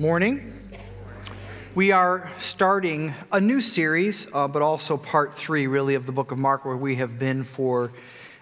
[0.00, 0.50] Morning.
[1.74, 6.32] We are starting a new series, uh, but also part three, really, of the book
[6.32, 7.92] of Mark, where we have been for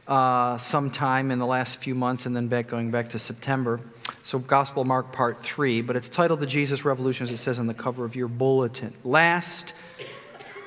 [0.06, 3.80] uh, some time in the last few months and then back going back to September.
[4.22, 7.66] So, Gospel Mark part three, but it's titled The Jesus Revolution, as it says on
[7.66, 8.94] the cover of your bulletin.
[9.02, 9.74] Last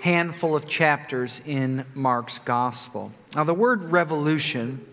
[0.02, 3.14] handful of chapters in Mark's Gospel.
[3.34, 4.86] Now, the word revolution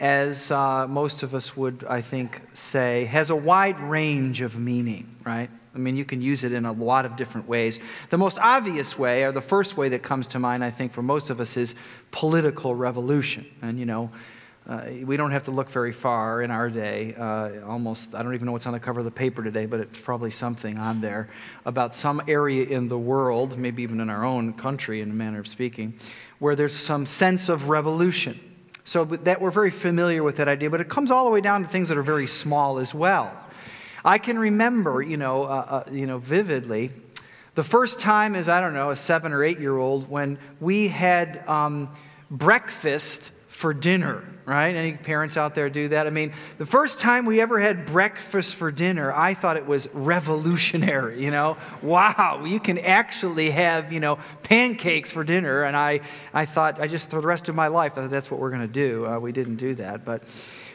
[0.00, 5.14] as uh, most of us would, I think, say, has a wide range of meaning,
[5.24, 5.50] right?
[5.74, 7.78] I mean, you can use it in a lot of different ways.
[8.08, 11.02] The most obvious way, or the first way that comes to mind, I think, for
[11.02, 11.74] most of us, is
[12.10, 13.46] political revolution.
[13.62, 14.10] And, you know,
[14.68, 17.14] uh, we don't have to look very far in our day.
[17.14, 19.80] Uh, almost, I don't even know what's on the cover of the paper today, but
[19.80, 21.28] it's probably something on there
[21.66, 25.40] about some area in the world, maybe even in our own country, in a manner
[25.40, 25.94] of speaking,
[26.38, 28.40] where there's some sense of revolution
[28.90, 31.62] so that we're very familiar with that idea, but it comes all the way down
[31.62, 33.32] to things that are very small as well.
[34.04, 36.90] I can remember, you know, uh, uh, you know, vividly,
[37.54, 40.88] the first time as I don't know, a seven or eight year old, when we
[40.88, 41.88] had um,
[42.32, 43.30] breakfast
[43.60, 44.74] for dinner right?
[44.74, 46.08] Any parents out there do that?
[46.08, 49.86] I mean, the first time we ever had breakfast for dinner, I thought it was
[49.92, 51.56] revolutionary, you know?
[51.82, 55.62] Wow, you can actually have, you know, pancakes for dinner.
[55.62, 56.00] And I,
[56.34, 58.66] I thought, I just, for the rest of my life, that's what we're going to
[58.66, 59.06] do.
[59.06, 60.04] Uh, we didn't do that.
[60.04, 60.24] But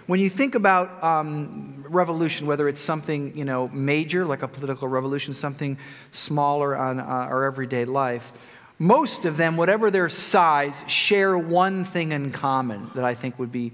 [0.07, 4.87] when you think about um, revolution, whether it's something, you know, major, like a political
[4.87, 5.77] revolution, something
[6.11, 8.31] smaller on uh, our everyday life,
[8.77, 13.51] most of them, whatever their size, share one thing in common that I think would
[13.51, 13.71] be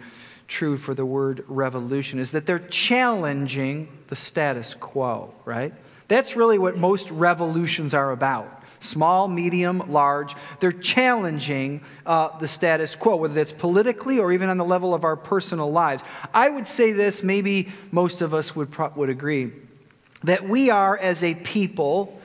[0.47, 5.73] true for the word revolution is that they're challenging the status quo, right?
[6.07, 8.63] That's really what most revolutions are about.
[8.81, 10.35] Small, medium, large.
[10.59, 15.03] They're challenging uh, the status quo, whether that's politically or even on the level of
[15.03, 16.03] our personal lives.
[16.33, 19.53] I would say this, maybe most of us would, pro- would agree,
[20.23, 22.19] that we are, as a people,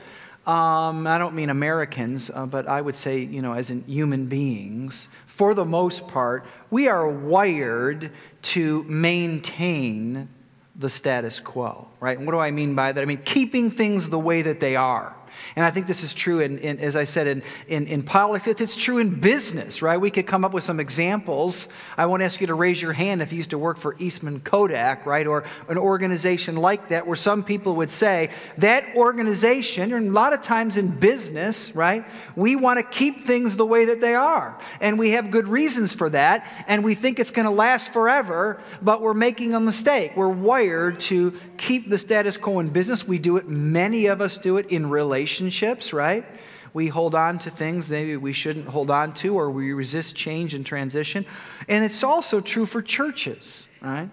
[0.47, 4.27] um, I don't mean Americans, uh, but I would say, you know, as in human
[4.27, 8.11] beings, for the most part, we are wired
[8.43, 10.29] to maintain
[10.77, 12.17] the status quo, right?
[12.17, 13.01] And what do I mean by that?
[13.01, 15.16] I mean, keeping things the way that they are.
[15.55, 18.61] And I think this is true, in, in as I said, in, in, in, politics.
[18.61, 19.99] It's true in business, right?
[19.99, 21.67] We could come up with some examples.
[21.97, 24.39] I won't ask you to raise your hand if you used to work for Eastman
[24.41, 25.25] Kodak, right?
[25.25, 30.33] Or an organization like that, where some people would say that organization, and a lot
[30.33, 32.05] of times in business, right?
[32.35, 34.57] We want to keep things the way that they are.
[34.81, 36.47] And we have good reasons for that.
[36.67, 40.13] And we think it's going to last forever, but we're making a mistake.
[40.15, 43.07] We're wired to keep the status quo in business.
[43.07, 46.25] We do it, many of us do it in relationships relationships, right?
[46.73, 50.53] We hold on to things maybe we shouldn't hold on to, or we resist change
[50.53, 51.25] and transition.
[51.67, 54.09] And it's also true for churches, right?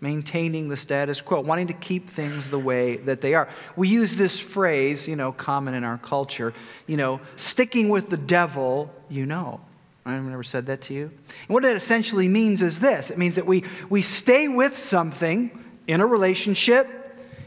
[0.00, 3.48] Maintaining the status quo, wanting to keep things the way that they are.
[3.76, 6.52] We use this phrase, you know, common in our culture,
[6.86, 9.60] you know, sticking with the devil, you know.
[10.06, 11.04] I've never said that to you.
[11.04, 15.50] And what that essentially means is this it means that we, we stay with something
[15.86, 17.03] in a relationship,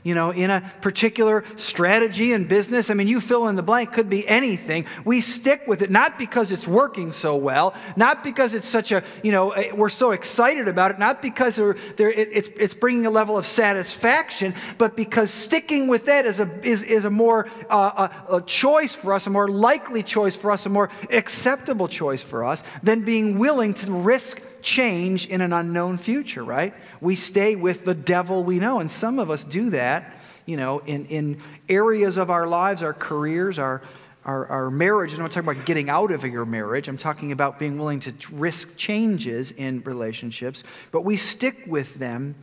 [0.08, 2.90] you know, in a particular strategy in business.
[2.90, 4.86] I mean, you fill in the blank, could be anything.
[5.04, 9.04] We stick with it, not because it's working so well, not because it's such a,
[9.22, 13.10] you know, eh, we're so excited about it, not because it, it's, it's bringing a
[13.10, 18.08] level of satisfaction, but because sticking with that is a, is, is a more uh,
[18.30, 22.22] a, a choice for us, a more likely choice for us, a more acceptable choice
[22.22, 26.74] for us than being willing to risk change in an unknown future, right?
[27.00, 28.82] We stay with the devil we know.
[28.82, 32.94] And some of us do that, you know, in, in areas of our lives, our
[32.94, 33.82] careers, our,
[34.26, 35.14] our, our marriage.
[35.14, 36.90] I'm not talking about getting out of your marriage.
[36.90, 40.66] I'm talking about being willing to risk changes in relationships.
[40.92, 42.36] But we stick with them,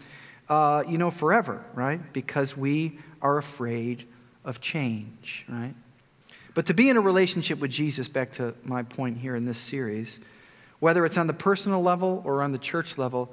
[0.48, 2.00] uh, you know, forever, right?
[2.14, 4.06] Because we are afraid
[4.46, 5.74] of change, right?
[6.54, 9.58] But to be in a relationship with Jesus, back to my point here in this
[9.58, 10.20] series,
[10.84, 13.32] whether it's on the personal level or on the church level,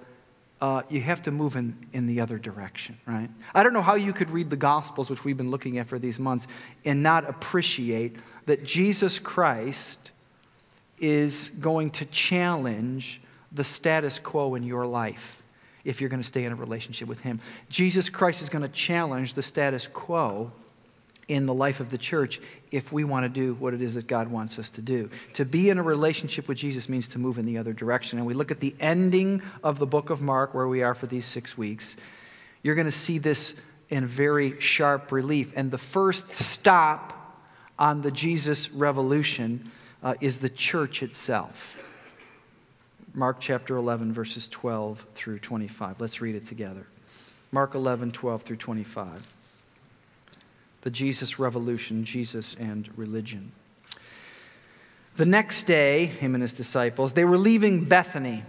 [0.62, 3.30] uh, you have to move in, in the other direction, right?
[3.54, 6.00] I don't know how you could read the Gospels, which we've been looking at for
[6.00, 6.48] these months,
[6.86, 8.16] and not appreciate
[8.46, 10.12] that Jesus Christ
[10.98, 13.20] is going to challenge
[13.52, 15.44] the status quo in your life
[15.84, 17.42] if you're going to stay in a relationship with Him.
[17.68, 20.54] Jesus Christ is going to challenge the status quo
[21.28, 22.42] in the life of the church
[22.72, 25.10] if we want to do what it is that God wants us to do.
[25.34, 28.18] To be in a relationship with Jesus means to move in the other direction.
[28.20, 31.08] And we look at the ending of the book of Mark, where we are for
[31.08, 31.96] these six weeks.
[32.64, 33.54] You're going to see this
[33.90, 35.54] in very sharp relief.
[35.56, 37.18] And the first stop
[37.78, 39.72] on the Jesus revolution
[40.04, 41.78] uh, is the church itself.
[43.14, 46.00] Mark chapter 11, verses 12 through 25.
[46.00, 46.88] Let's read it together.
[47.52, 49.28] Mark 11, 12 through 25.
[50.82, 53.52] The Jesus revolution, Jesus and religion.
[55.16, 58.44] The next day, him and his disciples, they were leaving Bethany.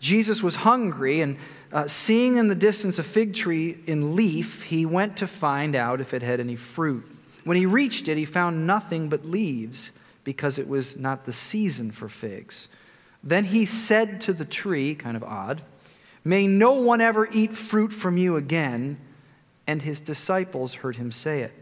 [0.00, 1.36] Jesus was hungry, and
[1.72, 6.00] uh, seeing in the distance a fig tree in leaf, he went to find out
[6.00, 7.04] if it had any fruit.
[7.44, 9.90] When he reached it, he found nothing but leaves,
[10.24, 12.68] because it was not the season for figs.
[13.22, 15.62] Then he said to the tree, kind of odd,
[16.24, 18.98] May no one ever eat fruit from you again.
[19.66, 21.52] And his disciples heard him say it.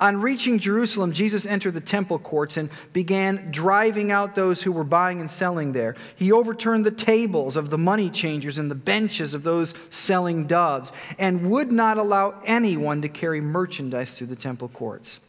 [0.00, 4.84] On reaching Jerusalem, Jesus entered the temple courts and began driving out those who were
[4.84, 5.96] buying and selling there.
[6.16, 10.92] He overturned the tables of the money changers and the benches of those selling doves,
[11.18, 15.20] and would not allow anyone to carry merchandise through the temple courts.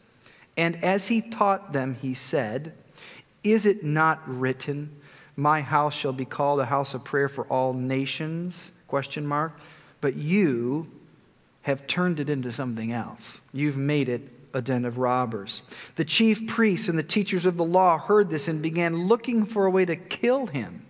[0.56, 2.74] And as he taught them, he said,
[3.42, 4.94] Is it not written,
[5.36, 8.72] My house shall be called a house of prayer for all nations?
[8.86, 9.58] Question mark.
[10.00, 10.90] But you
[11.64, 13.40] have turned it into something else.
[13.52, 14.22] You've made it
[14.52, 15.62] a den of robbers.
[15.96, 19.64] The chief priests and the teachers of the law heard this and began looking for
[19.64, 20.84] a way to kill him,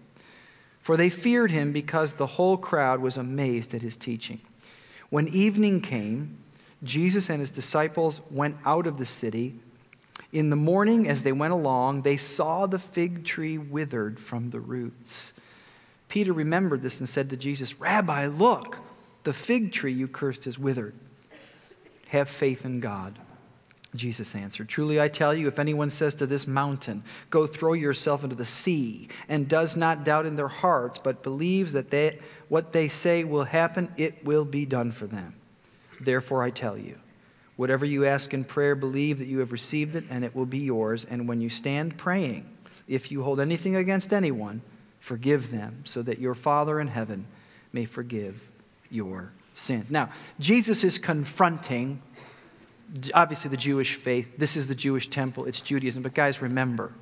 [0.81, 4.41] for they feared him because the whole crowd was amazed at his teaching.
[5.11, 6.39] When evening came,
[6.83, 9.55] Jesus and his disciples went out of the city.
[10.33, 14.61] In the morning, as they went along, they saw the fig tree withered from the
[14.61, 15.35] roots.
[16.09, 18.81] Peter remembered this and said to Jesus, Rabbi, look,
[19.25, 20.95] the fig tree you cursed is withered.
[22.09, 23.19] Have faith in God.
[23.97, 28.25] Jesus answered, Truly I tell you, if anyone says to this mountain, Go throw yourself
[28.25, 32.19] into the sea, and does not doubt in their hearts, but believes that they,
[32.49, 35.35] what they say will happen, it will be done for them.
[36.01, 36.99] Therefore I tell you,
[37.57, 40.59] whatever you ask in prayer, believe that you have received it, and it will be
[40.59, 41.05] yours.
[41.05, 42.49] And when you stand praying,
[42.89, 44.61] if you hold anything against anyone,
[44.99, 47.27] forgive them, so that your Father in heaven
[47.73, 48.51] may forgive
[48.95, 49.91] your sins.
[49.91, 52.01] Now, Jesus is confronting
[53.13, 54.29] obviously the Jewish faith.
[54.39, 56.03] This is the Jewish temple, it's Judaism.
[56.03, 56.93] But guys, remember,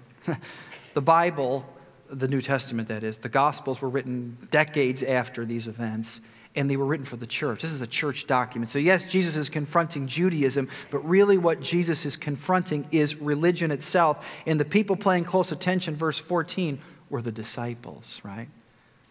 [0.94, 1.64] the Bible,
[2.10, 6.20] the New Testament that is, the Gospels were written decades after these events,
[6.54, 7.62] and they were written for the church.
[7.62, 8.70] This is a church document.
[8.70, 14.26] So, yes, Jesus is confronting Judaism, but really what Jesus is confronting is religion itself.
[14.46, 16.78] And the people paying close attention, verse 14,
[17.08, 18.48] were the disciples, right?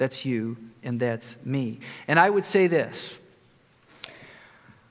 [0.01, 1.79] That's you, and that's me.
[2.07, 3.19] And I would say this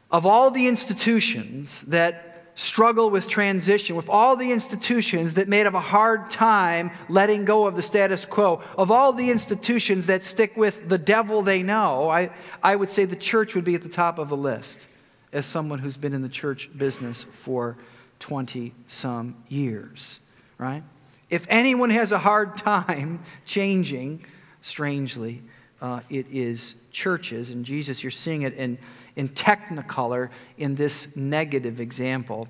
[0.08, 5.74] of all the institutions that struggle with transition, with all the institutions that made of
[5.74, 10.56] a hard time letting go of the status quo, of all the institutions that stick
[10.56, 12.30] with the devil they know, I,
[12.62, 14.86] I would say the church would be at the top of the list
[15.32, 17.76] as someone who's been in the church business for
[18.20, 20.20] 20 some years,
[20.56, 20.84] right?
[21.30, 24.24] If anyone has a hard time changing,
[24.60, 25.42] strangely,
[25.80, 27.50] uh, it is churches.
[27.50, 28.78] And Jesus, you're seeing it in
[29.16, 32.48] in technicolor in this negative example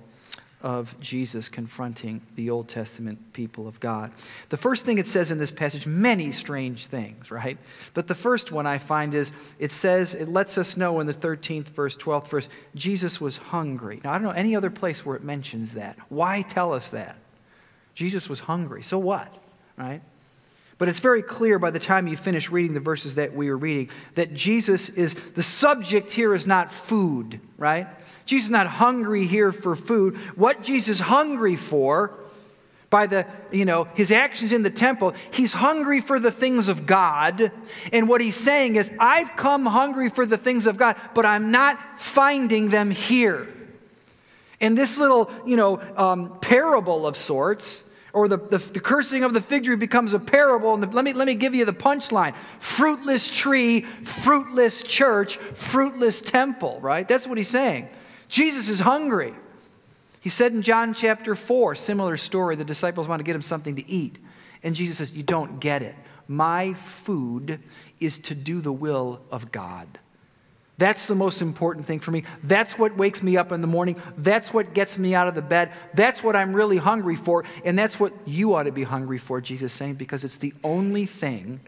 [0.62, 4.12] of Jesus confronting the Old Testament people of God.
[4.50, 7.56] The first thing it says in this passage, many strange things, right?
[7.94, 11.14] But the first one I find is it says, it lets us know in the
[11.14, 14.02] 13th verse, 12th verse, Jesus was hungry.
[14.04, 15.96] Now, I don't know any other place where it mentions that.
[16.10, 17.16] Why tell us that?
[17.94, 18.82] Jesus was hungry.
[18.82, 19.36] So what,
[19.78, 20.02] right?
[20.80, 23.58] But it's very clear by the time you finish reading the verses that we are
[23.58, 27.86] reading that Jesus is, the subject here is not food, right?
[28.24, 30.16] Jesus is not hungry here for food.
[30.36, 32.18] What Jesus is hungry for
[32.88, 36.86] by the, you know, his actions in the temple, he's hungry for the things of
[36.86, 37.52] God.
[37.92, 41.50] And what he's saying is, I've come hungry for the things of God, but I'm
[41.50, 43.48] not finding them here.
[44.62, 49.34] And this little, you know, um, parable of sorts or the, the, the, cursing of
[49.34, 50.74] the fig tree becomes a parable.
[50.74, 56.20] And the, let, me, let me give you the punchline fruitless tree, fruitless church, fruitless
[56.20, 57.06] temple, right?
[57.06, 57.88] That's what he's saying.
[58.28, 59.34] Jesus is hungry.
[60.20, 63.76] He said in John chapter 4, similar story, the disciples want to get him something
[63.76, 64.18] to eat.
[64.62, 65.96] And Jesus says, You don't get it.
[66.28, 67.60] My food
[67.98, 69.88] is to do the will of God.
[70.80, 72.24] That's the most important thing for me.
[72.42, 74.00] That's what wakes me up in the morning.
[74.16, 75.72] That's what gets me out of the bed.
[75.92, 77.44] That's what I'm really hungry for.
[77.66, 81.04] And that's what you ought to be hungry for, Jesus saying, because it's the only
[81.04, 81.60] thing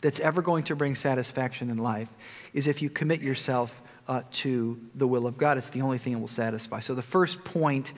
[0.00, 2.10] that's ever going to bring satisfaction in life
[2.54, 5.58] is if you commit yourself uh, to the will of God.
[5.58, 6.80] It's the only thing that will satisfy.
[6.80, 7.92] So the first point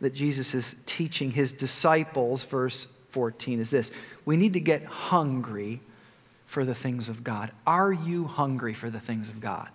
[0.00, 3.90] that Jesus is teaching his disciples, verse 14, is this
[4.24, 5.80] we need to get hungry
[6.48, 7.52] for the things of God?
[7.66, 9.68] Are you hungry for the things of God?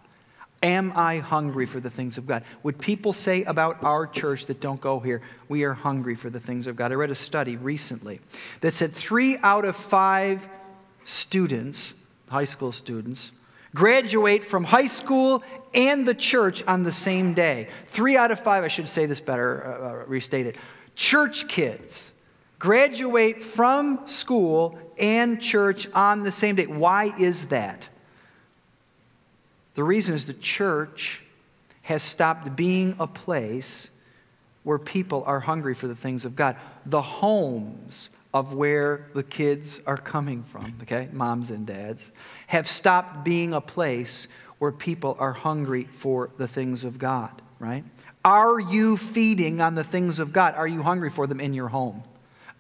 [0.63, 2.43] Am I hungry for the things of God?
[2.63, 6.39] Would people say about our church that don't go here, we are hungry for the
[6.39, 6.91] things of God?
[6.91, 8.19] I read a study recently
[8.61, 10.49] that said three out of five
[11.03, 11.93] students,
[12.27, 13.31] high school students,
[13.75, 15.43] graduate from high school
[15.75, 17.69] and the church on the same day.
[17.87, 20.55] Three out of five, I should say this better, uh, uh restate it.
[20.95, 22.12] Church kids
[22.63, 26.65] graduate from school and church on the same day.
[26.65, 27.89] Why is that?
[29.73, 31.21] The reason is the church
[31.81, 33.89] has stopped being a place
[34.63, 36.55] where people are hungry for the things of God.
[36.85, 42.13] The homes of where the kids are coming from, okay, moms and dads,
[42.47, 44.29] have stopped being a place
[44.59, 47.83] where people are hungry for the things of God, right?
[48.23, 50.55] Are you feeding on the things of God?
[50.55, 52.03] Are you hungry for them in your home?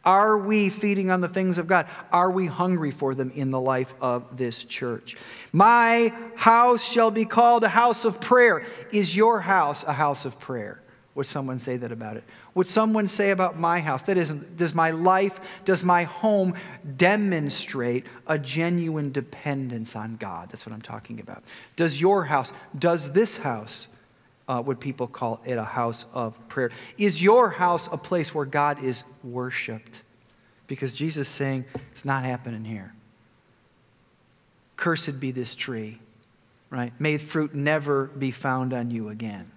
[0.05, 1.87] Are we feeding on the things of God?
[2.11, 5.15] Are we hungry for them in the life of this church?
[5.53, 8.65] My house shall be called a house of prayer.
[8.91, 10.81] Is your house a house of prayer?
[11.15, 12.23] Would someone say that about it?
[12.55, 14.01] Would someone say about my house?
[14.03, 16.55] That is, does my life, does my home
[16.97, 20.49] demonstrate a genuine dependence on God?
[20.49, 21.43] That's what I'm talking about.
[21.75, 23.89] Does your house, does this house,
[24.53, 26.69] uh, would people call it a house of prayer?
[26.97, 30.03] Is your house a place where God is worshiped?
[30.67, 32.93] Because Jesus is saying, it's not happening here.
[34.75, 35.99] Cursed be this tree,
[36.69, 36.93] right?
[36.99, 39.49] May fruit never be found on you again.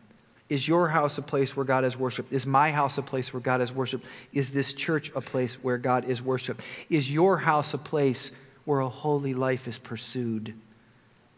[0.49, 2.33] Is your house a place where God is worshiped?
[2.33, 4.07] Is my house a place where God is worshiped?
[4.33, 6.63] Is this church a place where God is worshiped?
[6.89, 8.31] Is your house a place
[8.65, 10.55] where a holy life is pursued?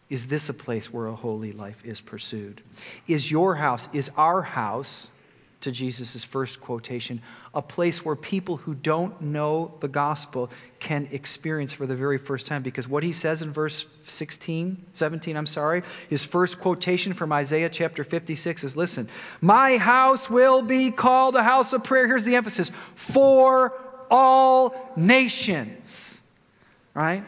[0.09, 2.61] Is this a place where a holy life is pursued?
[3.07, 5.09] Is your house, is our house,
[5.61, 7.21] to Jesus' first quotation,
[7.53, 10.49] a place where people who don't know the gospel
[10.79, 12.63] can experience for the very first time.
[12.63, 17.69] Because what he says in verse 16, 17, I'm sorry, his first quotation from Isaiah
[17.69, 19.09] chapter 56 is listen,
[19.41, 22.07] my house will be called a house of prayer.
[22.07, 23.73] Here's the emphasis for
[24.09, 26.21] all nations.
[26.93, 27.23] Right?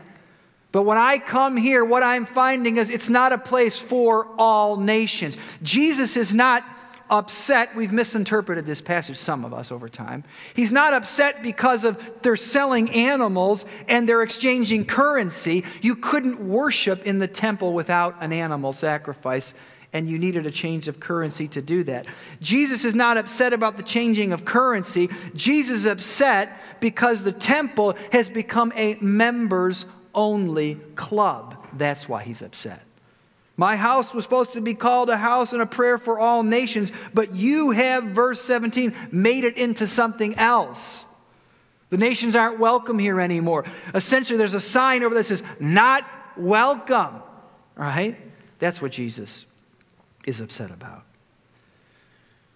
[0.72, 4.78] But when I come here, what I'm finding is it's not a place for all
[4.78, 5.36] nations.
[5.62, 6.64] Jesus is not
[7.10, 7.76] upset.
[7.76, 10.24] We've misinterpreted this passage, some of us over time.
[10.56, 15.66] He's not upset because of they're selling animals and they're exchanging currency.
[15.82, 19.54] You couldn't worship in the temple without an animal sacrifice
[19.94, 22.06] and you needed a change of currency to do that.
[22.40, 25.10] Jesus is not upset about the changing of currency.
[25.36, 31.58] Jesus is upset because the temple has become a members only club.
[31.74, 32.84] That's why he's upset.
[33.58, 36.92] My house was supposed to be called a house and a prayer for all nations,
[37.14, 41.06] but you have, verse 17, made it into something else.
[41.90, 43.66] The nations aren't welcome here anymore.
[43.94, 47.22] Essentially, there's a sign over there that says, not welcome.
[47.76, 48.18] Right?
[48.60, 49.46] That's what Jesus
[50.26, 51.04] is upset about.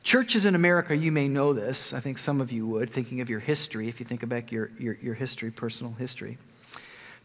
[0.03, 1.91] Churches in America, you may know this.
[1.91, 4.71] I think some of you would, thinking of your history, if you think about your,
[4.79, 6.37] your, your history, personal history.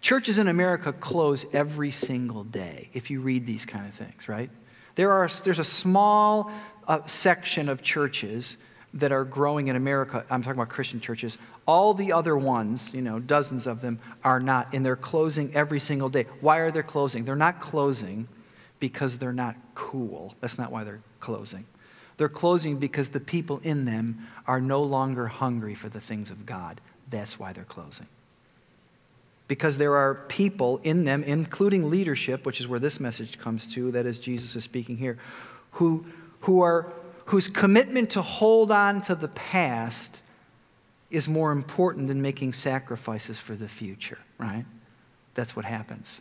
[0.00, 4.50] Churches in America close every single day if you read these kind of things, right?
[4.94, 6.50] There are, there's a small
[6.88, 8.56] uh, section of churches
[8.94, 10.24] that are growing in America.
[10.30, 11.38] I'm talking about Christian churches.
[11.66, 15.78] All the other ones, you know, dozens of them, are not, and they're closing every
[15.78, 16.26] single day.
[16.40, 17.24] Why are they closing?
[17.24, 18.26] They're not closing
[18.80, 20.34] because they're not cool.
[20.40, 21.66] That's not why they're closing.
[22.16, 26.46] They're closing because the people in them are no longer hungry for the things of
[26.46, 26.80] God.
[27.10, 28.06] That's why they're closing
[29.50, 33.90] because there are people in them, including leadership, which is where this message comes to,
[33.90, 35.18] that is Jesus is speaking here,
[35.72, 36.06] who,
[36.42, 36.92] who are,
[37.24, 40.20] whose commitment to hold on to the past
[41.10, 44.64] is more important than making sacrifices for the future, right?
[45.34, 46.20] That's what happens.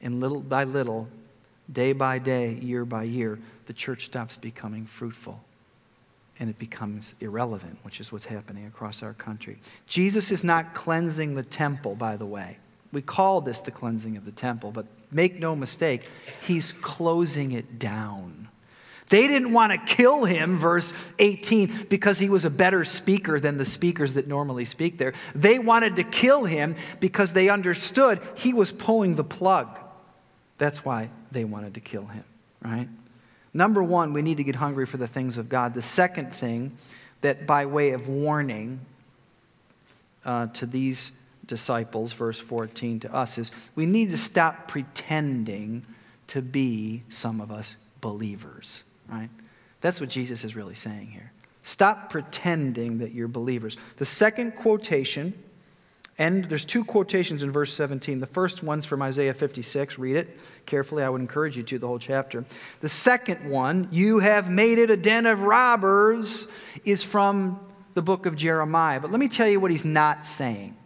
[0.00, 1.08] And little by little,
[1.72, 5.40] day by day, year by year, the church stops becoming fruitful
[6.38, 9.58] and it becomes irrelevant, which is what's happening across our country.
[9.88, 12.58] Jesus is not cleansing the temple, by the way.
[12.92, 16.02] We call this the cleansing of the temple, but make no mistake,
[16.42, 18.48] he's closing it down.
[19.10, 23.56] They didn't want to kill him, verse 18, because he was a better speaker than
[23.56, 25.14] the speakers that normally speak there.
[25.34, 29.78] They wanted to kill him because they understood he was pulling the plug.
[30.58, 32.24] That's why they wanted to kill him,
[32.62, 32.88] right?
[33.54, 35.72] Number one, we need to get hungry for the things of God.
[35.72, 36.76] The second thing,
[37.20, 38.80] that by way of warning
[40.24, 41.12] uh, to these
[41.48, 45.84] disciples, verse 14, to us is we need to stop pretending
[46.28, 49.30] to be, some of us, believers, right?
[49.80, 51.32] That's what Jesus is really saying here.
[51.62, 53.76] Stop pretending that you're believers.
[53.96, 55.34] The second quotation,
[56.18, 58.20] and there's two quotations in verse 17.
[58.20, 59.98] The first one's from Isaiah 56.
[59.98, 61.02] Read it carefully.
[61.02, 62.44] I would encourage you to, the whole chapter.
[62.80, 66.46] The second one, you have made it a den of robbers,
[66.84, 67.60] is from
[67.94, 69.00] the book of Jeremiah.
[69.00, 70.76] But let me tell you what he's not saying.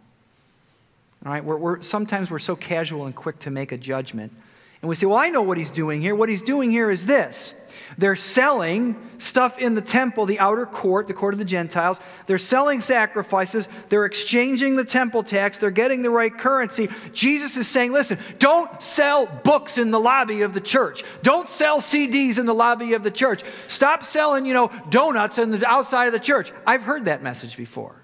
[1.25, 1.43] All right?
[1.43, 4.33] We're, we're, sometimes we're so casual and quick to make a judgment.
[4.81, 6.13] And we say, well, I know what he's doing here.
[6.13, 7.53] What he's doing here is this
[7.97, 12.01] they're selling stuff in the temple, the outer court, the court of the Gentiles.
[12.27, 13.69] They're selling sacrifices.
[13.87, 15.57] They're exchanging the temple tax.
[15.57, 16.89] They're getting the right currency.
[17.13, 21.03] Jesus is saying, listen, don't sell books in the lobby of the church.
[21.21, 23.43] Don't sell CDs in the lobby of the church.
[23.67, 26.51] Stop selling, you know, donuts in the outside of the church.
[26.67, 28.02] I've heard that message before.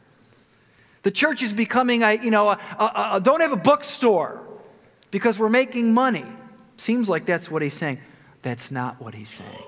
[1.03, 4.41] The church is becoming a, you know, a, a, a don't have a bookstore
[5.11, 6.25] because we're making money.
[6.77, 7.99] Seems like that's what he's saying.
[8.41, 9.63] That's not what he's saying.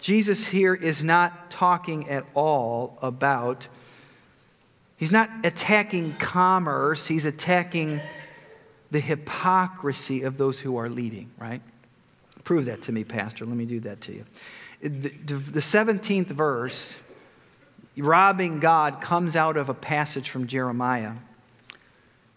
[0.00, 3.68] Jesus here is not talking at all about,
[4.96, 8.00] he's not attacking commerce, he's attacking
[8.90, 11.62] the hypocrisy of those who are leading, right?
[12.44, 13.44] Prove that to me, Pastor.
[13.44, 14.24] Let me do that to you.
[14.80, 16.96] The, the 17th verse,
[17.96, 21.12] robbing God, comes out of a passage from Jeremiah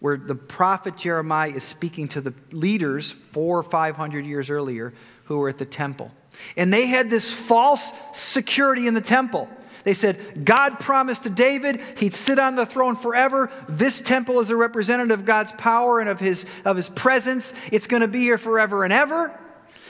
[0.00, 4.92] where the prophet Jeremiah is speaking to the leaders four or five hundred years earlier
[5.24, 6.12] who were at the temple.
[6.56, 9.48] And they had this false security in the temple.
[9.84, 13.50] They said, God promised to David he'd sit on the throne forever.
[13.68, 17.54] This temple is a representative of God's power and of his, of his presence.
[17.72, 19.32] It's going to be here forever and ever.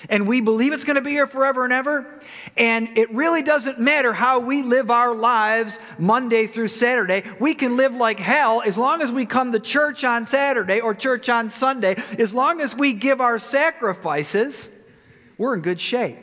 [0.09, 2.21] And we believe it's going to be here forever and ever.
[2.57, 7.25] And it really doesn't matter how we live our lives Monday through Saturday.
[7.41, 10.95] We can live like hell as long as we come to church on Saturday or
[10.95, 11.97] church on Sunday.
[12.19, 14.71] As long as we give our sacrifices,
[15.39, 16.19] we're in good shape.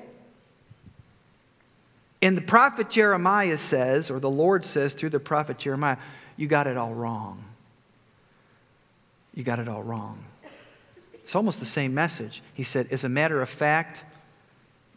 [2.22, 5.98] And the prophet Jeremiah says, or the Lord says through the prophet Jeremiah,
[6.38, 7.44] you got it all wrong.
[9.34, 10.24] You got it all wrong.
[11.24, 12.44] It's almost the same message.
[12.54, 14.04] He said, as a matter of fact,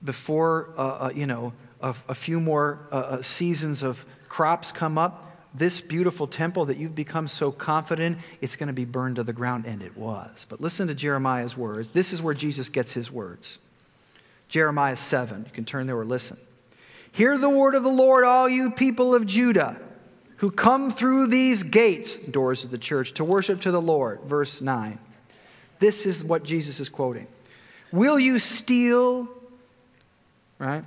[0.04, 4.98] before, uh, uh, you know, a, a few more uh, uh seasons of crops come
[4.98, 5.22] up,
[5.54, 9.32] this beautiful temple that you've become so confident, it's going to be burned to the
[9.32, 9.64] ground.
[9.66, 10.46] And it was.
[10.48, 11.88] But listen to Jeremiah's words.
[11.88, 13.58] This is where Jesus gets his words.
[14.48, 15.44] Jeremiah 7.
[15.46, 16.36] You can turn there or listen.
[17.12, 19.76] Hear the word of the Lord, all you people of Judah
[20.36, 24.20] who come through these gates, doors of the church, to worship to the Lord.
[24.22, 24.98] Verse 9.
[25.78, 27.26] This is what Jesus is quoting.
[27.92, 29.28] Will you steal,
[30.58, 30.84] right?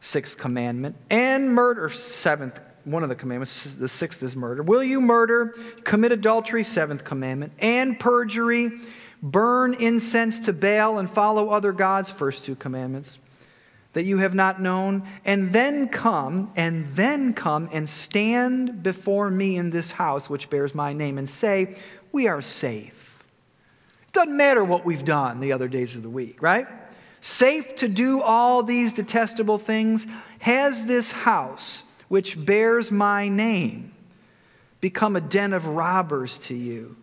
[0.00, 4.62] Sixth commandment, and murder, seventh, one of the commandments, the sixth is murder.
[4.62, 5.54] Will you murder,
[5.84, 8.70] commit adultery, seventh commandment, and perjury,
[9.22, 13.18] burn incense to Baal, and follow other gods, first two commandments?
[13.94, 19.56] that you have not known, and then come, and then come and stand before me
[19.56, 21.74] in this house which bears my name, and say,
[22.12, 23.07] We are safe.
[24.12, 26.66] Doesn't matter what we've done the other days of the week, right?
[27.20, 30.06] Safe to do all these detestable things.
[30.38, 33.92] Has this house which bears my name
[34.80, 36.96] become a den of robbers to you?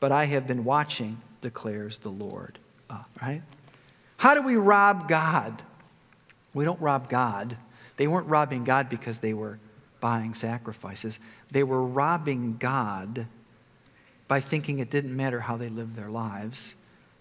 [0.00, 2.58] But I have been watching, declares the Lord.
[2.90, 3.42] Uh, right?
[4.16, 5.62] How do we rob God?
[6.54, 7.56] We don't rob God.
[7.96, 9.58] They weren't robbing God because they were
[10.00, 11.18] buying sacrifices.
[11.50, 13.26] They were robbing God
[14.28, 16.74] by thinking it didn't matter how they lived their lives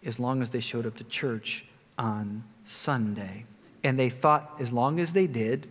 [0.06, 1.66] as long as they showed up to church
[1.98, 3.46] on Sunday.
[3.84, 5.68] And they thought as long as they did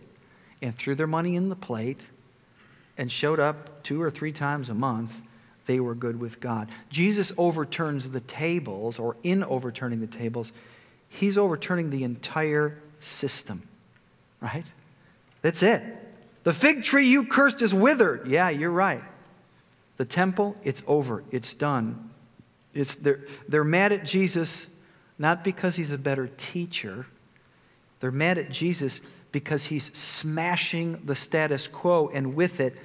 [0.61, 1.99] and threw their money in the plate
[2.97, 5.21] and showed up two or three times a month,
[5.65, 6.69] they were good with God.
[6.89, 10.51] Jesus overturns the tables, or in overturning the tables,
[11.07, 13.61] he's overturning the entire system,
[14.41, 14.65] right?
[15.41, 15.83] That's it.
[16.43, 18.27] The fig tree you cursed is withered.
[18.27, 19.03] Yeah, you're right.
[20.01, 21.23] The temple, it's over.
[21.29, 22.09] It's done.
[22.73, 24.67] It's, they're, they're mad at Jesus
[25.19, 27.05] not because he's a better teacher.
[27.99, 28.99] They're mad at Jesus
[29.31, 32.75] because he's smashing the status quo and with it,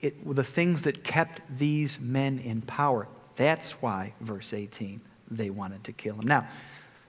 [0.00, 3.08] it the things that kept these men in power.
[3.36, 6.26] That's why, verse 18, they wanted to kill him.
[6.26, 6.48] Now,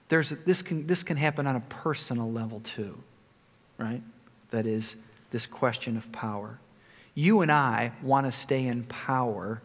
[0.10, 3.02] there's, this, can, this can happen on a personal level too,
[3.78, 4.02] right?
[4.50, 4.98] That is
[5.32, 6.60] this question of power.
[7.16, 9.62] You and I want to stay in power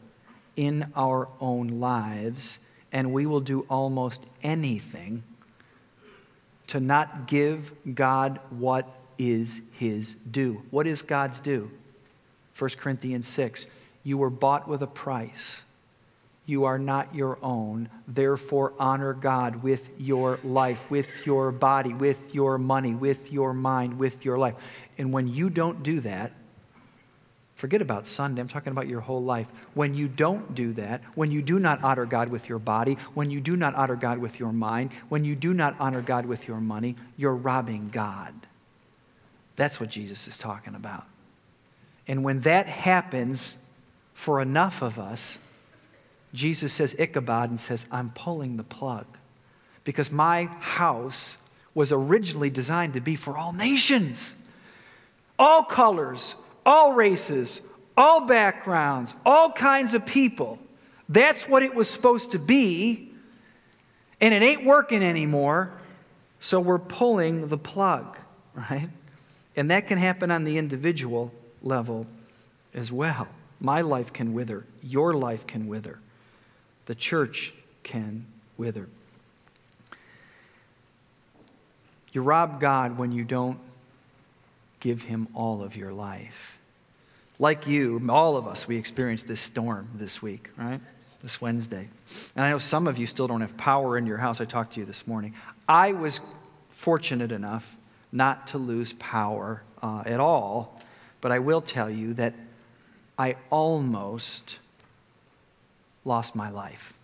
[0.55, 2.61] in our own lives,
[2.93, 5.25] and we will do almost anything
[6.69, 10.63] to not give God what is his due.
[10.71, 11.71] What is God's due?
[12.57, 13.67] 1 Corinthians 6.
[14.05, 15.65] You were bought with a price.
[16.47, 17.89] You are not your own.
[18.07, 23.99] Therefore, honor God with your life, with your body, with your money, with your mind,
[23.99, 24.55] with your life.
[24.99, 26.33] And when you don't do that,
[27.61, 29.47] forget about Sunday, I'm talking about your whole life.
[29.75, 33.31] When you don't do that, when you do not honor God with your body, when
[33.31, 36.49] you do not honor God with your mind, when you do not honor God with
[36.49, 38.35] your money, you're robbing God.
[39.57, 41.05] That's what Jesus is talking about.
[42.09, 43.57] And when that happens
[44.15, 45.39] for enough of us,
[46.33, 49.07] Jesus says Ichabod and says, I'm pulling the plug.
[49.85, 51.37] because my house
[51.75, 54.35] was originally designed to be for all nations,
[55.39, 57.61] all colors, all races,
[57.97, 60.59] all backgrounds, all kinds of people.
[61.09, 63.13] That's what it was supposed to be,
[64.21, 65.73] and it ain't working anymore,
[66.39, 68.17] so we're pulling the plug,
[68.55, 68.89] right?
[69.57, 72.07] And that can happen on the individual level
[72.73, 73.29] as well.
[73.61, 75.99] My life can wither, your life can wither,
[76.87, 78.25] the church can
[78.57, 78.89] wither.
[82.13, 83.59] You rob God when you don't
[84.81, 86.59] give Him all of your life.
[87.39, 90.81] Like you, all of us, we experienced this storm this week, right?
[91.23, 91.89] This Wednesday.
[92.37, 94.41] And I know some of you still don't have power in your house.
[94.41, 95.35] I talked to you this morning.
[95.69, 96.21] I was
[96.71, 97.77] fortunate enough
[98.13, 100.81] not to lose power uh, at all,
[101.21, 102.35] but I will tell you that
[103.19, 104.59] I almost
[106.05, 106.95] lost my life.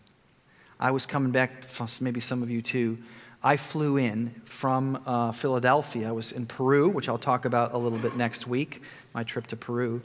[0.78, 1.64] I was coming back,
[2.00, 2.98] maybe some of you too,
[3.46, 6.08] I flew in from uh, Philadelphia.
[6.08, 8.82] I was in Peru, which I'll talk about a little bit next week,
[9.14, 10.02] my trip to Peru.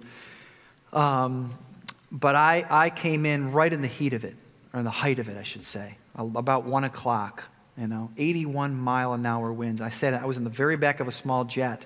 [0.93, 1.51] Um,
[2.11, 4.35] but I, I came in right in the heat of it,
[4.73, 7.45] or in the height of it, I should say, about 1 o'clock,
[7.79, 9.81] you know, 81 mile an hour winds.
[9.81, 11.83] I said I was in the very back of a small jet.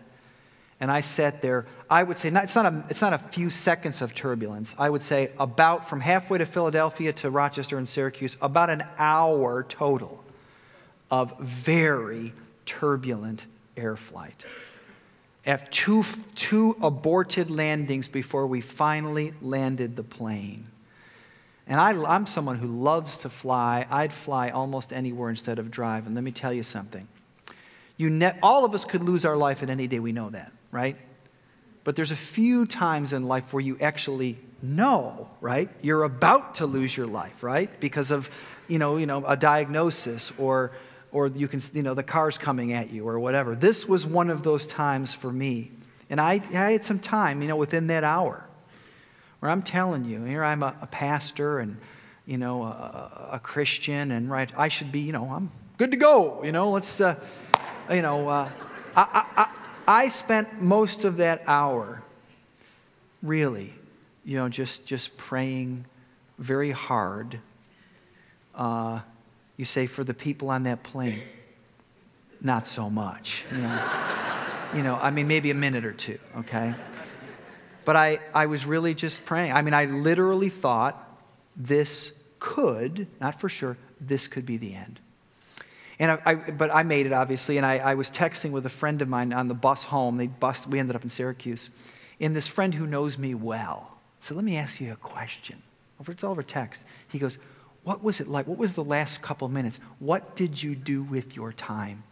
[0.81, 3.49] And I sat there, I would say, not, it's, not a, it's not a few
[3.49, 4.75] seconds of turbulence.
[4.77, 9.63] I would say about from halfway to Philadelphia to Rochester and Syracuse, about an hour
[9.69, 10.21] total
[11.11, 12.33] of very
[12.65, 13.45] turbulent
[13.77, 14.45] air flight.
[15.45, 20.65] After two, two aborted landings before we finally landed the plane.
[21.67, 23.85] And I, am someone who loves to fly.
[23.89, 26.05] I'd fly almost anywhere instead of drive.
[26.05, 27.07] And let me tell you something.
[27.97, 30.51] You ne- all of us could lose our life at any day, we know that,
[30.71, 30.97] right?
[31.83, 35.69] But there's a few times in life where you actually know, right?
[35.81, 37.69] You're about to lose your life, right?
[37.79, 38.29] Because of,
[38.67, 40.71] you know, you know, a diagnosis or
[41.11, 43.55] or you can, you know, the car's coming at you or whatever.
[43.55, 45.71] This was one of those times for me.
[46.09, 48.45] And I, I had some time, you know, within that hour
[49.39, 51.77] where I'm telling you, here I'm a, a pastor and,
[52.25, 55.97] you know, a, a, Christian and, right, I should be, you know, I'm good to
[55.97, 57.15] go, you know, let's, uh,
[57.89, 58.49] you know, uh,
[58.95, 59.49] I, I,
[59.87, 62.01] I spent most of that hour
[63.21, 63.73] really,
[64.23, 65.85] you know, just, just praying
[66.39, 67.39] very hard.
[68.53, 68.99] Uh,
[69.57, 71.21] you say, for the people on that plane,
[72.41, 73.45] not so much.
[73.51, 73.89] You know,
[74.75, 76.73] you know I mean, maybe a minute or two, okay?
[77.85, 79.51] But I, I was really just praying.
[79.51, 81.01] I mean, I literally thought
[81.55, 84.99] this could, not for sure, this could be the end.
[85.99, 88.69] And I, I, but I made it, obviously, and I, I, was texting with a
[88.69, 90.17] friend of mine on the bus home.
[90.17, 91.69] They bus, we ended up in Syracuse.
[92.19, 95.61] And this friend who knows me well said, Let me ask you a question.
[96.07, 96.83] It's all over text.
[97.07, 97.39] He goes,
[97.85, 98.47] what was it like?
[98.47, 99.79] What was the last couple minutes?
[99.99, 102.03] What did you do with your time?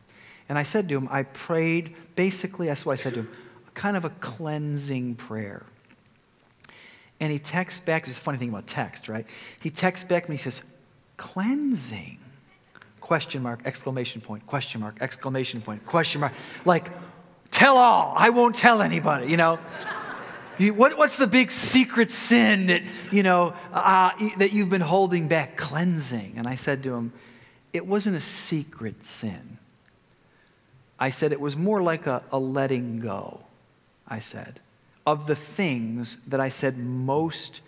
[0.47, 3.29] And I said to him, I prayed, basically, that's what I said to him,
[3.73, 5.63] kind of a cleansing prayer.
[7.19, 9.25] And he texts back, this is a funny thing about text, right?
[9.61, 10.61] He texts back and he says,
[11.17, 12.19] cleansing?
[13.01, 16.33] Question mark, exclamation point, question mark, exclamation point, question mark.
[16.65, 16.91] Like,
[17.49, 19.57] tell all, I won't tell anybody, you know?
[20.71, 25.57] What, what's the big secret sin that, you know, uh, that you've been holding back?
[25.57, 26.33] Cleansing.
[26.37, 27.13] And I said to him,
[27.71, 29.57] it wasn't a secret sin.
[30.99, 33.41] I said it was more like a, a letting go,
[34.07, 34.59] I said,
[35.05, 37.61] of the things that I said most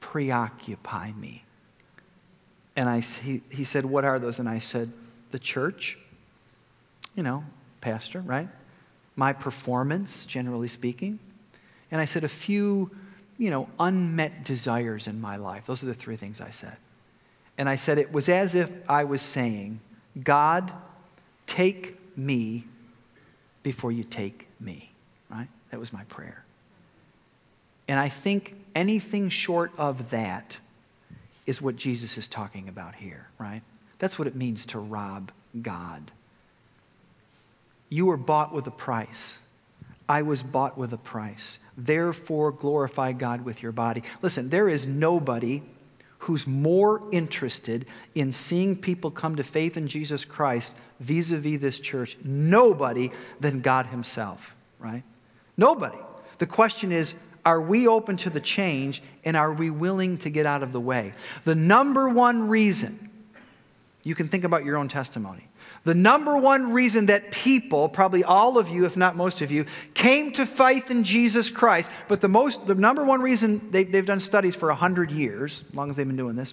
[0.00, 1.42] preoccupy me.
[2.76, 4.38] And I, he, he said, What are those?
[4.38, 4.92] And I said,
[5.30, 5.98] The church,
[7.14, 7.42] you know,
[7.80, 8.48] pastor, right?
[9.16, 11.18] My performance, generally speaking
[11.90, 12.90] and I said a few,
[13.38, 15.66] you know, unmet desires in my life.
[15.66, 16.76] Those are the three things I said.
[17.58, 19.80] And I said it was as if I was saying,
[20.22, 20.72] God,
[21.46, 22.64] take me
[23.62, 24.92] before you take me,
[25.30, 25.48] right?
[25.70, 26.44] That was my prayer.
[27.88, 30.58] And I think anything short of that
[31.46, 33.62] is what Jesus is talking about here, right?
[33.98, 35.30] That's what it means to rob
[35.62, 36.10] God.
[37.88, 39.38] You were bought with a price.
[40.08, 41.58] I was bought with a price.
[41.76, 44.02] Therefore, glorify God with your body.
[44.22, 45.62] Listen, there is nobody
[46.18, 51.60] who's more interested in seeing people come to faith in Jesus Christ vis a vis
[51.60, 52.16] this church.
[52.24, 53.10] Nobody
[53.40, 55.02] than God Himself, right?
[55.56, 55.98] Nobody.
[56.38, 60.46] The question is, are we open to the change and are we willing to get
[60.46, 61.12] out of the way?
[61.44, 63.10] The number one reason,
[64.02, 65.45] you can think about your own testimony.
[65.86, 69.66] The number one reason that people, probably all of you, if not most of you,
[69.94, 74.04] came to faith in Jesus Christ, but the, most, the number one reason they, they've
[74.04, 76.52] done studies for 100 years, as long as they've been doing this,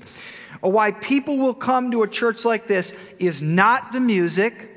[0.62, 4.70] why people will come to a church like this is not the music,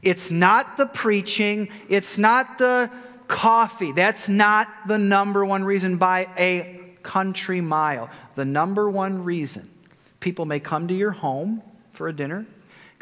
[0.00, 2.90] it's not the preaching, it's not the
[3.28, 3.92] coffee.
[3.92, 8.08] That's not the number one reason by a country mile.
[8.34, 9.68] The number one reason
[10.20, 11.60] people may come to your home
[11.92, 12.46] for a dinner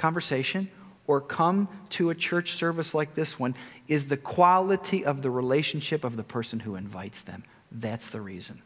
[0.01, 0.71] conversation
[1.07, 3.55] or come to a church service like this one
[3.89, 7.45] is the quality of the relationship of the person who invites them.
[7.71, 8.63] That's the reason.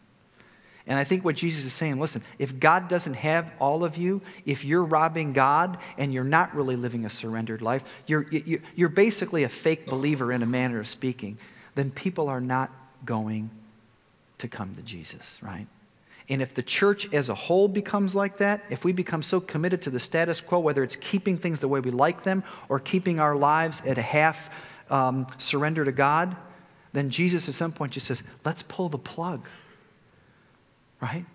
[0.86, 4.20] And I think what Jesus is saying listen, if God doesn't have all of you,
[4.44, 9.44] if you're robbing God and you're not really living a surrendered life, you're, you're basically
[9.44, 11.38] a fake believer in a manner of speaking,
[11.74, 12.70] then people are not
[13.04, 13.50] going
[14.38, 15.66] to come to Jesus, right?
[16.28, 19.82] And if the church as a whole becomes like that, if we become so committed
[19.82, 23.20] to the status quo, whether it's keeping things the way we like them or keeping
[23.20, 24.48] our lives at a half
[24.90, 26.34] um, surrender to God,
[26.94, 29.46] then Jesus at some point just says, let's pull the plug.
[31.00, 31.26] Right?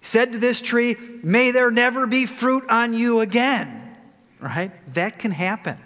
[0.00, 3.96] He said to this tree, May there never be fruit on you again.
[4.40, 4.72] Right?
[4.94, 5.78] That can happen.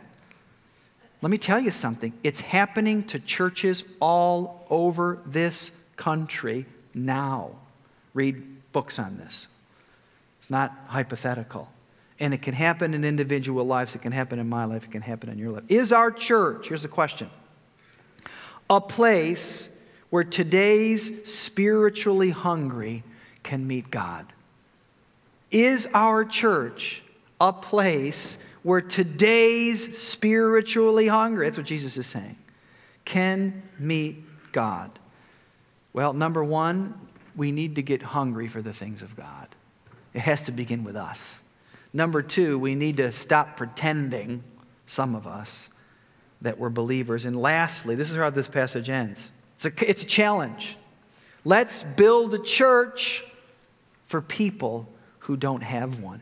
[1.23, 2.13] Let me tell you something.
[2.25, 7.51] It's happening to churches all over this country now.
[8.17, 9.47] Read books on this.
[10.41, 11.71] It's not hypothetical.
[12.19, 15.03] And it can happen in individual lives, it can happen in my life, it can
[15.03, 15.65] happen in your life.
[15.69, 17.29] Is our church, here's the question,
[18.71, 19.69] a place
[20.09, 23.05] where today's spiritually hungry
[23.43, 24.27] can meet God?
[25.51, 27.03] Is our church
[27.39, 32.37] a place where today's spiritually hungry, that's what Jesus is saying,
[33.05, 34.99] can meet God?
[35.93, 36.99] Well, number one,
[37.37, 39.49] we need to get hungry for the things of God.
[40.15, 41.43] It has to begin with us.
[41.93, 44.43] Number two, we need to stop pretending,
[44.87, 45.69] some of us,
[46.41, 47.25] that we're believers.
[47.25, 50.77] And lastly, this is how this passage ends it's a, it's a challenge.
[51.45, 53.25] Let's build a church
[54.07, 54.89] for people
[55.21, 56.21] who don't have one.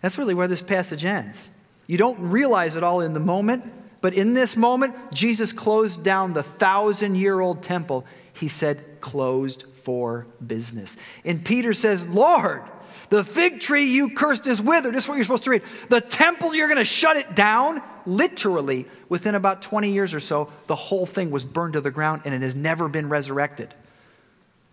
[0.00, 1.50] That's really where this passage ends.
[1.88, 3.64] You don't realize it all in the moment,
[4.00, 8.04] but in this moment, Jesus closed down the thousand year old temple.
[8.32, 10.98] He said, closed for business.
[11.24, 12.62] And Peter says, Lord,
[13.08, 14.94] the fig tree you cursed is withered.
[14.94, 15.62] This is what you're supposed to read.
[15.88, 17.80] The temple, you're going to shut it down.
[18.04, 22.20] Literally, within about 20 years or so, the whole thing was burned to the ground
[22.26, 23.72] and it has never been resurrected.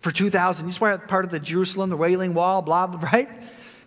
[0.02, 3.30] For 2,000 years, part of the Jerusalem, the Wailing Wall, blah, blah, right?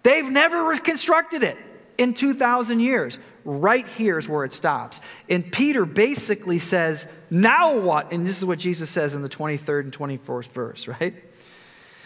[0.01, 1.59] They've never reconstructed it
[1.99, 3.19] in 2,000 years.
[3.45, 5.01] Right here is where it stops.
[5.29, 8.11] And Peter basically says, Now what?
[8.11, 11.13] And this is what Jesus says in the 23rd and 24th verse, right?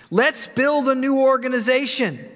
[0.09, 2.29] Let's build a new organization.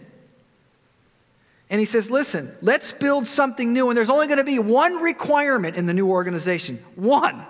[1.70, 3.89] And he says, Listen, let's build something new.
[3.89, 7.46] And there's only going to be one requirement in the new organization one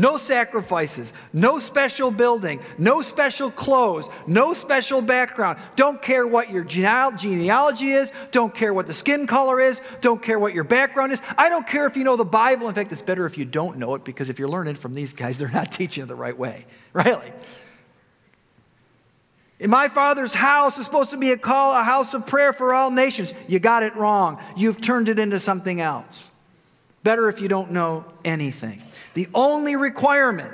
[0.00, 5.58] no sacrifices, no special building, no special clothes, no special background.
[5.76, 10.38] Don't care what your genealogy is, don't care what the skin color is, don't care
[10.38, 11.20] what your background is.
[11.36, 12.66] I don't care if you know the Bible.
[12.66, 15.12] In fact, it's better if you don't know it because if you're learning from these
[15.12, 16.64] guys, they're not teaching it the right way.
[16.94, 17.32] Really.
[19.58, 22.72] In my father's house is supposed to be a call, a house of prayer for
[22.72, 23.34] all nations.
[23.46, 24.42] You got it wrong.
[24.56, 26.30] You've turned it into something else.
[27.02, 28.82] Better if you don't know anything.
[29.14, 30.52] The only requirement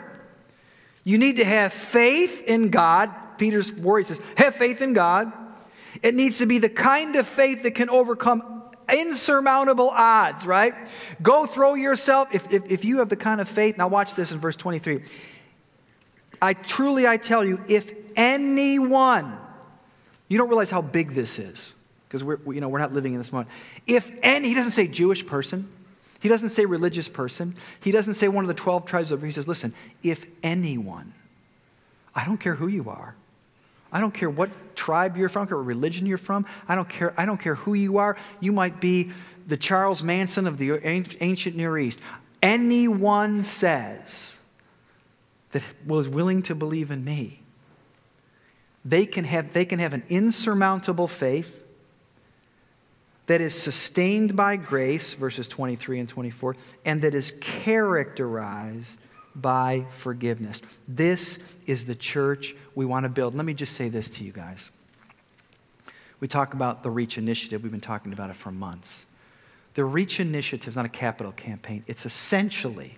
[1.05, 3.11] you need to have faith in God.
[3.39, 5.33] Peter's word says, have faith in God.
[6.03, 10.75] It needs to be the kind of faith that can overcome insurmountable odds, right?
[11.23, 14.33] Go throw yourself, if, if, if you have the kind of faith, now watch this
[14.33, 15.03] in verse 23.
[16.41, 19.37] I truly, I tell you, if anyone,
[20.29, 21.73] you don't realize how big this is
[22.09, 23.51] because we're, you know, we're not living in this moment.
[23.87, 25.69] If any, he doesn't say Jewish person,
[26.21, 27.57] he doesn't say religious person.
[27.83, 31.13] He doesn't say one of the 12 tribes of He says, listen, if anyone,
[32.15, 33.15] I don't care who you are.
[33.93, 36.47] I don't care what tribe you're from, care what religion you're from.
[36.69, 38.17] I don't care, I don't care who you are.
[38.41, 39.11] You might be
[39.47, 42.01] the Charles Manson of the ancient Near East.
[42.43, 44.39] Anyone says
[45.53, 47.41] that was willing to believe in me,
[48.85, 51.66] they can have, they can have an insurmountable faith
[53.27, 59.01] that is sustained by grace, verses 23 and 24, and that is characterized
[59.35, 60.63] by forgiveness.
[60.89, 63.35] This is the church we want to build.
[63.35, 64.71] Let me just say this to you guys.
[66.21, 69.05] We talk about the REACH initiative, we've been talking about it for months.
[69.75, 72.97] The REACH initiative is not a capital campaign, it's essentially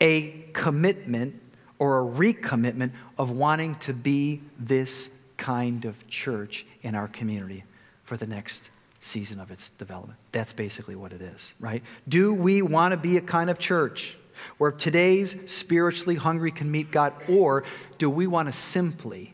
[0.00, 1.40] a commitment
[1.78, 7.62] or a recommitment of wanting to be this kind of church in our community
[8.02, 8.70] for the next
[9.00, 10.18] season of its development.
[10.32, 11.82] That's basically what it is, right?
[12.08, 14.16] Do we want to be a kind of church
[14.58, 17.64] where today's spiritually hungry can meet God, or
[17.98, 19.32] do we want to simply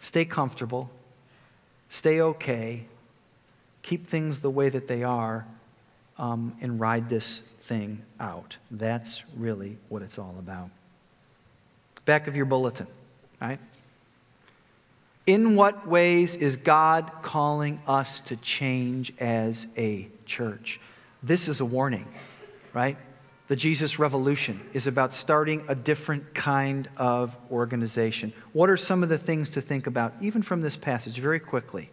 [0.00, 0.90] stay comfortable,
[1.88, 2.84] stay okay,
[3.82, 5.46] keep things the way that they are,
[6.18, 8.56] um, and ride this thing out?
[8.70, 10.70] That's really what it's all about.
[12.04, 12.86] Back of your bulletin,
[13.40, 13.58] right?
[15.26, 20.80] In what ways is God calling us to change as a church?
[21.22, 22.06] This is a warning,
[22.74, 22.98] right?
[23.48, 28.34] The Jesus Revolution is about starting a different kind of organization.
[28.52, 31.88] What are some of the things to think about, even from this passage, very quickly?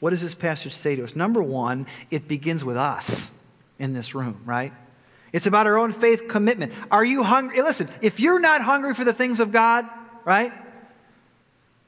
[0.00, 1.14] What does this passage say to us?
[1.14, 3.30] Number one, it begins with us
[3.78, 4.72] in this room, right?
[5.32, 6.72] It's about our own faith commitment.
[6.90, 7.62] Are you hungry?
[7.62, 9.84] Listen, if you're not hungry for the things of God,
[10.24, 10.52] right?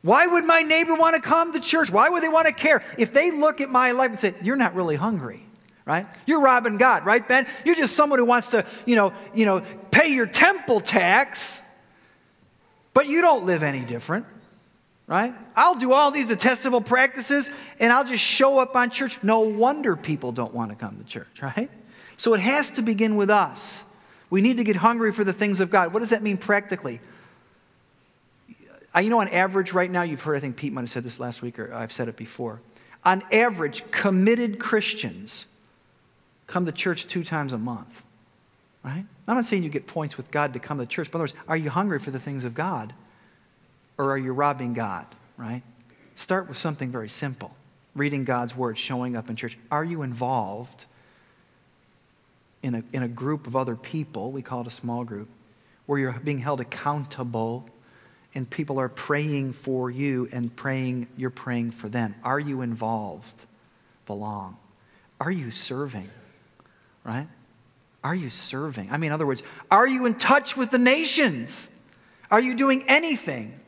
[0.03, 1.91] Why would my neighbor want to come to church?
[1.91, 2.83] Why would they want to care?
[2.97, 5.43] If they look at my life and say, You're not really hungry,
[5.85, 6.07] right?
[6.27, 7.47] You're robbing God, right, Ben?
[7.65, 11.61] You're just someone who wants to, you know, you know, pay your temple tax,
[12.95, 14.27] but you don't live any different,
[15.07, 15.35] right?
[15.55, 19.19] I'll do all these detestable practices and I'll just show up on church.
[19.23, 21.71] No wonder people don't want to come to church, right?
[22.17, 23.85] So it has to begin with us.
[24.31, 25.93] We need to get hungry for the things of God.
[25.93, 27.01] What does that mean practically?
[28.99, 31.21] You know, on average, right now, you've heard, I think Pete might have said this
[31.21, 32.61] last week, or I've said it before.
[33.05, 35.47] On average, committed Christians
[36.47, 38.03] come to church two times a month.
[38.83, 39.05] Right?
[39.27, 41.33] I'm not saying you get points with God to come to church, but in other
[41.35, 42.95] words, are you hungry for the things of God?
[43.99, 45.07] Or are you robbing God?
[45.37, 45.63] Right?
[46.15, 47.55] Start with something very simple
[47.95, 49.59] reading God's word, showing up in church.
[49.71, 50.87] Are you involved
[52.63, 54.31] in a, in a group of other people?
[54.31, 55.29] We call it a small group,
[55.87, 57.69] where you're being held accountable
[58.37, 62.15] and people are praying for you and praying, you're praying for them.
[62.23, 63.47] Are you involved?
[64.05, 64.59] Belong.
[65.19, 66.11] Are you serving?
[67.03, 67.27] Right?
[68.05, 68.93] Are you serving?
[68.93, 71.71] I mean, in other words, are you in touch with the nations?
[72.31, 73.59] Are you doing anything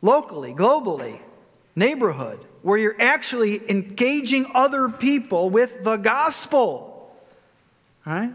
[0.00, 1.20] locally, globally,
[1.76, 7.14] neighborhood, where you're actually engaging other people with the gospel?
[8.06, 8.32] Right?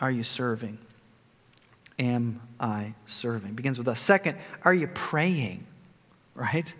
[0.00, 0.78] Are you serving?
[1.98, 3.54] am I serving?
[3.54, 4.00] Begins with us.
[4.00, 5.66] Second, are you praying?
[6.34, 6.72] Right?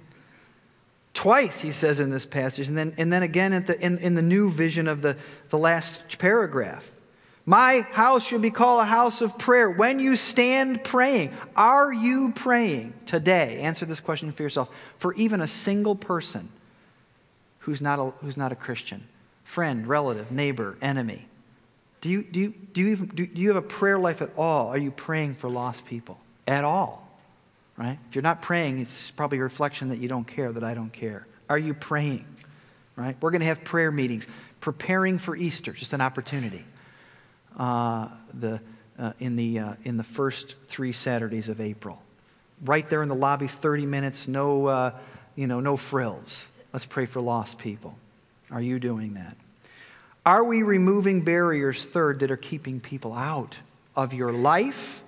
[1.12, 4.14] Twice he says in this passage, and then, and then again at the, in, in
[4.14, 5.16] the new vision of the,
[5.51, 6.90] the last paragraph.
[7.45, 9.68] My house should be called a house of prayer.
[9.68, 13.59] When you stand praying, are you praying today?
[13.61, 14.71] Answer this question for yourself.
[14.99, 16.49] For even a single person
[17.59, 19.07] who's not a, who's not a Christian,
[19.42, 21.27] friend, relative, neighbor, enemy,
[22.02, 24.30] do you, do, you, do, you even, do, do you have a prayer life at
[24.36, 24.68] all?
[24.68, 27.08] Are you praying for lost people at all?
[27.76, 27.96] Right?
[28.08, 30.92] If you're not praying, it's probably a reflection that you don't care, that I don't
[30.92, 31.26] care.
[31.48, 32.26] Are you praying?
[32.96, 33.16] Right?
[33.20, 34.26] We're going to have prayer meetings.
[34.60, 36.64] Preparing for Easter, just an opportunity.
[37.56, 38.60] Uh, the,
[38.98, 42.02] uh, in, the, uh, in the first three Saturdays of April.
[42.64, 44.98] Right there in the lobby, 30 minutes, no, uh,
[45.36, 46.48] you know, no frills.
[46.72, 47.96] Let's pray for lost people.
[48.50, 49.36] Are you doing that?
[50.24, 53.56] Are we removing barriers, third, that are keeping people out
[53.96, 55.02] of your life,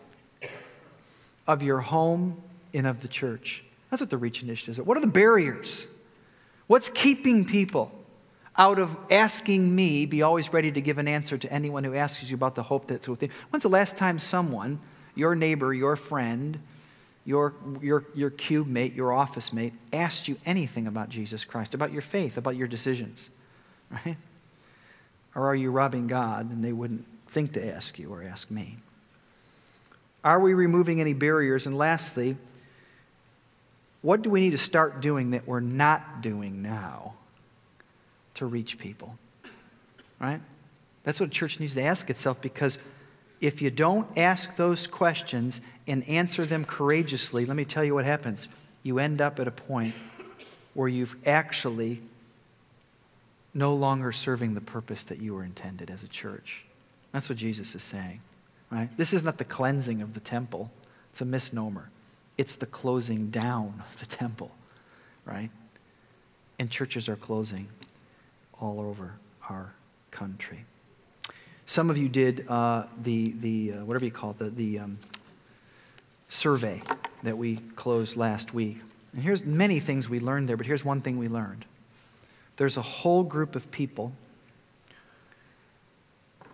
[1.46, 3.62] of your home, and of the church?
[3.90, 4.84] That's what the Reach Initiative is.
[4.84, 5.86] What are the barriers?
[6.66, 7.92] What's keeping people
[8.56, 12.28] out of asking me, be always ready to give an answer to anyone who asks
[12.28, 13.30] you about the hope that's within?
[13.50, 14.80] When's the last time someone,
[15.14, 16.58] your neighbor, your friend,
[17.24, 21.92] your, your, your cube mate, your office mate, asked you anything about Jesus Christ, about
[21.92, 23.30] your faith, about your decisions?
[23.90, 24.16] Right?
[25.34, 28.76] Or are you robbing God and they wouldn't think to ask you or ask me?
[30.22, 31.66] Are we removing any barriers?
[31.66, 32.36] And lastly,
[34.02, 37.14] what do we need to start doing that we're not doing now
[38.34, 39.18] to reach people?
[40.20, 40.40] Right?
[41.02, 42.78] That's what a church needs to ask itself because
[43.40, 48.06] if you don't ask those questions and answer them courageously, let me tell you what
[48.06, 48.48] happens.
[48.82, 49.94] You end up at a point
[50.72, 52.00] where you've actually
[53.54, 56.64] no longer serving the purpose that you were intended as a church.
[57.12, 58.20] That's what Jesus is saying,
[58.70, 58.88] right?
[58.96, 60.70] This is not the cleansing of the temple,
[61.12, 61.88] it's a misnomer.
[62.36, 64.50] It's the closing down of the temple,
[65.24, 65.50] right?
[66.58, 67.68] And churches are closing
[68.60, 69.12] all over
[69.48, 69.72] our
[70.10, 70.64] country.
[71.66, 74.98] Some of you did uh, the, the uh, whatever you call it, the, the um,
[76.28, 76.82] survey
[77.22, 78.78] that we closed last week.
[79.12, 81.64] And here's many things we learned there, but here's one thing we learned
[82.56, 84.12] there's a whole group of people,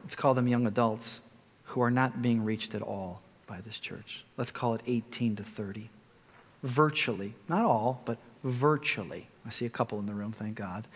[0.03, 1.21] let's call them young adults,
[1.65, 4.25] who are not being reached at all by this church.
[4.37, 5.89] Let's call it 18 to 30.
[6.63, 10.87] Virtually, not all, but virtually, I see a couple in the room, thank God,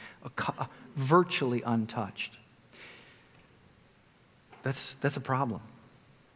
[0.97, 2.37] virtually untouched.
[4.63, 5.61] That's, that's a problem.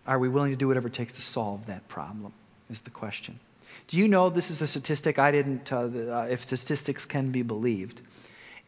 [0.06, 2.32] Are we willing to do whatever it takes to solve that problem?
[2.70, 3.38] Is the question.
[3.88, 7.42] Do you know this is a statistic I didn't, uh, uh, if statistics can be
[7.42, 8.02] believed?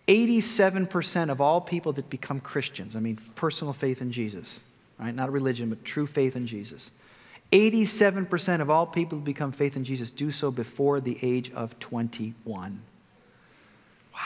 [0.08, 4.60] 87% of all people that become Christians, I mean, personal faith in Jesus,
[4.98, 5.14] right?
[5.14, 6.90] Not religion, but true faith in Jesus.
[7.52, 11.78] 87% of all people who become faith in Jesus do so before the age of
[11.80, 12.80] 21.
[14.14, 14.20] Wow.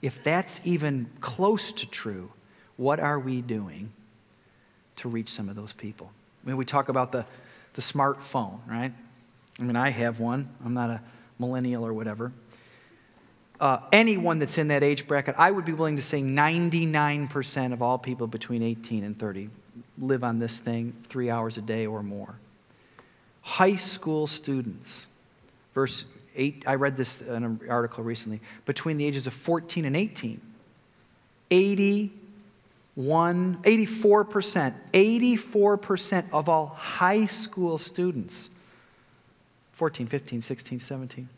[0.00, 2.30] If that's even close to true,
[2.76, 3.92] what are we doing
[4.96, 6.10] to reach some of those people?
[6.44, 7.26] I mean, we talk about the,
[7.74, 8.92] the smartphone, right?
[9.60, 10.48] I mean, I have one.
[10.64, 11.00] I'm not a
[11.40, 12.32] millennial or whatever.
[13.60, 17.82] Uh, anyone that's in that age bracket, I would be willing to say 99% of
[17.82, 19.50] all people between 18 and 30
[19.98, 22.36] live on this thing three hours a day or more.
[23.42, 25.06] High school students,
[25.74, 26.04] verse
[26.36, 30.40] 8, I read this in an article recently, between the ages of 14 and 18,
[31.50, 38.50] 81, 84%, 84% of all high school students,
[39.72, 41.28] 14, 15, 16, 17,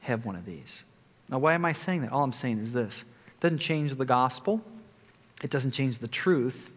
[0.00, 0.84] have one of these.
[1.30, 2.12] Now, why am I saying that?
[2.12, 4.60] All I'm saying is this it doesn't change the gospel,
[5.42, 6.70] it doesn't change the truth,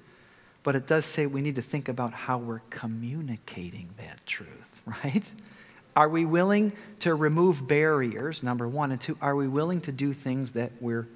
[0.61, 5.31] but it does say we need to think about how we're communicating that truth, right?
[5.95, 8.91] Are we willing to remove barriers, number one?
[8.91, 11.07] And two, are we willing to do things that we're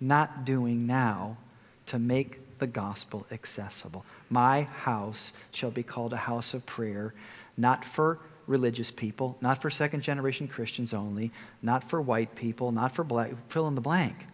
[0.00, 1.38] not doing now
[1.86, 4.04] to make the gospel accessible?
[4.28, 7.14] My house shall be called a house of prayer,
[7.56, 11.30] not for religious people, not for second generation Christians only,
[11.62, 14.26] not for white people, not for black, fill in the blank,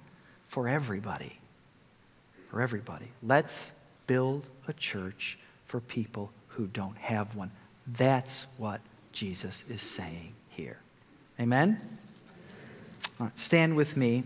[0.47, 1.39] for everybody.
[2.49, 3.07] For everybody.
[3.23, 3.73] Let's
[4.07, 7.51] build a church for people who don't have one.
[7.87, 8.81] That's what
[9.13, 10.79] Jesus is saying here.
[11.39, 11.81] Amen?
[13.19, 14.25] All right, stand with me.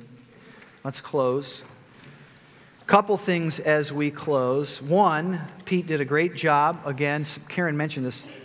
[0.82, 1.62] Let's close.
[2.86, 4.82] Couple things as we close.
[4.82, 6.82] One, Pete did a great job.
[6.84, 8.43] Again, Karen mentioned this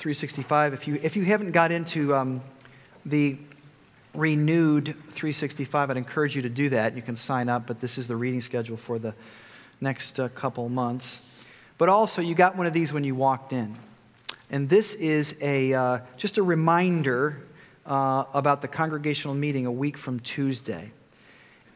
[0.00, 0.72] 365.
[0.72, 2.40] If you, if you haven't got into um,
[3.04, 3.36] the
[4.14, 6.96] renewed 365, I'd encourage you to do that.
[6.96, 9.12] You can sign up, but this is the reading schedule for the
[9.78, 11.20] next uh, couple months.
[11.76, 13.76] But also, you got one of these when you walked in.
[14.48, 17.42] And this is a, uh, just a reminder
[17.84, 20.92] uh, about the congregational meeting a week from Tuesday.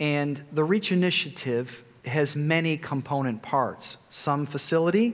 [0.00, 5.12] And the Reach Initiative has many component parts some facility,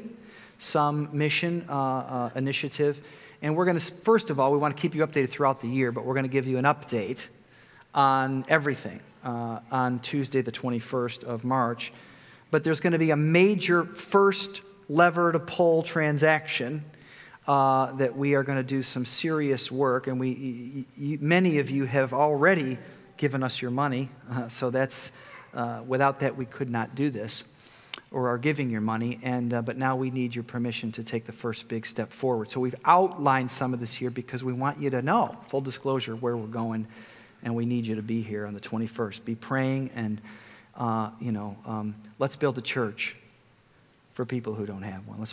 [0.61, 3.03] some mission uh, uh, initiative.
[3.43, 5.69] And we're going to, first of all, we want to keep you updated throughout the
[5.69, 7.27] year, but we're going to give you an update
[7.95, 11.93] on everything uh, on Tuesday, the 21st of March.
[12.51, 16.85] But there's going to be a major first lever to pull transaction
[17.49, 20.09] uh, that we are going to do some serious work.
[20.09, 22.77] And we, y- y- many of you have already
[23.17, 25.13] given us your money, uh, so that's,
[25.55, 27.45] uh, without that, we could not do this
[28.13, 31.27] or are giving your money, and, uh, but now we need your permission to take
[31.27, 32.51] the first big step forward.
[32.51, 36.17] So we've outlined some of this here because we want you to know, full disclosure,
[36.17, 36.89] where we're going,
[37.43, 39.25] and we need you to be here on the 21st.
[39.25, 40.21] Be praying and,
[40.77, 43.15] uh, you know, um, let's build a church
[44.15, 45.19] for people who don't have one.
[45.19, 45.33] Let's